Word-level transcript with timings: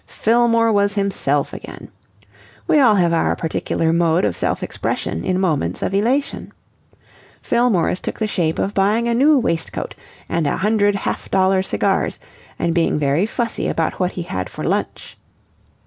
Fillmore 0.07 0.71
was 0.71 0.95
himself 0.95 1.53
again. 1.53 1.87
We 2.67 2.79
all 2.79 2.95
have 2.95 3.13
our 3.13 3.35
particular 3.35 3.93
mode 3.93 4.25
of 4.25 4.35
self 4.35 4.63
expression 4.63 5.23
in 5.23 5.39
moments 5.39 5.83
of 5.83 5.93
elation. 5.93 6.53
Fillmore's 7.43 8.01
took 8.01 8.17
the 8.17 8.25
shape 8.25 8.57
of 8.57 8.73
buying 8.73 9.07
a 9.07 9.13
new 9.13 9.37
waistcoat 9.37 9.93
and 10.27 10.47
a 10.47 10.57
hundred 10.57 10.95
half 10.95 11.29
dollar 11.29 11.61
cigars 11.61 12.19
and 12.57 12.73
being 12.73 12.97
very 12.97 13.27
fussy 13.27 13.67
about 13.67 13.99
what 13.99 14.13
he 14.13 14.23
had 14.23 14.49
for 14.49 14.63
lunch. 14.63 15.19